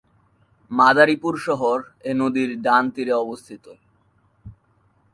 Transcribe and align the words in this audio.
মাদারীপুর 0.71 1.33
শহর 1.47 1.77
এ 2.03 2.11
নদীর 2.21 2.49
ডান 2.61 2.83
তীরে 2.95 3.13
অবস্থিত। 3.23 3.65